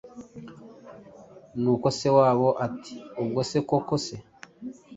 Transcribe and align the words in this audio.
Nuko 1.61 1.87
se 1.97 2.07
wabo 2.17 2.49
ati: 2.65 2.93
“Ubwo 3.21 3.39
se 3.49 3.57
ko 3.69 3.75
se 4.05 4.15